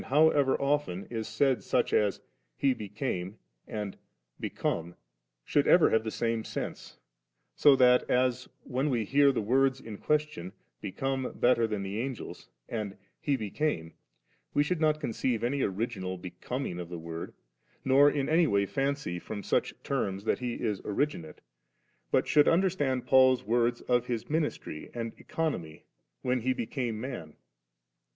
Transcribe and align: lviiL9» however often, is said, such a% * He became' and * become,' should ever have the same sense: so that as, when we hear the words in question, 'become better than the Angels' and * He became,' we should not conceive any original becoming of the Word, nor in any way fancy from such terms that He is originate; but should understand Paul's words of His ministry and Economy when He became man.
lviiL9» 0.01 0.07
however 0.07 0.59
often, 0.59 1.05
is 1.11 1.27
said, 1.27 1.61
such 1.63 1.93
a% 1.93 2.21
* 2.39 2.57
He 2.63 2.73
became' 2.73 3.37
and 3.77 3.97
* 4.19 4.39
become,' 4.49 4.95
should 5.45 5.67
ever 5.67 5.91
have 5.91 6.03
the 6.03 6.09
same 6.09 6.43
sense: 6.43 6.97
so 7.55 7.75
that 7.75 8.09
as, 8.09 8.49
when 8.63 8.89
we 8.89 9.05
hear 9.05 9.31
the 9.31 9.43
words 9.43 9.79
in 9.79 9.99
question, 9.99 10.53
'become 10.81 11.33
better 11.35 11.67
than 11.67 11.83
the 11.83 11.99
Angels' 11.99 12.49
and 12.67 12.97
* 13.09 13.21
He 13.27 13.35
became,' 13.35 13.93
we 14.55 14.63
should 14.63 14.81
not 14.81 14.99
conceive 14.99 15.43
any 15.43 15.61
original 15.61 16.17
becoming 16.17 16.79
of 16.79 16.89
the 16.89 16.97
Word, 16.97 17.35
nor 17.85 18.09
in 18.09 18.27
any 18.27 18.47
way 18.47 18.65
fancy 18.65 19.19
from 19.19 19.43
such 19.43 19.75
terms 19.83 20.23
that 20.23 20.39
He 20.39 20.55
is 20.55 20.81
originate; 20.83 21.41
but 22.09 22.25
should 22.27 22.47
understand 22.47 23.05
Paul's 23.05 23.43
words 23.43 23.81
of 23.81 24.07
His 24.07 24.31
ministry 24.31 24.89
and 24.95 25.13
Economy 25.19 25.83
when 26.23 26.39
He 26.39 26.53
became 26.53 26.99
man. 26.99 27.35